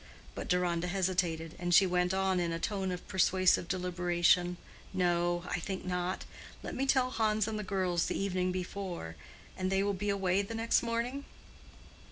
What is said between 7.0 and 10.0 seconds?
Hans and the girls the evening before, and they will